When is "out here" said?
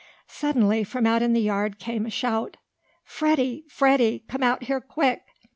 4.41-4.81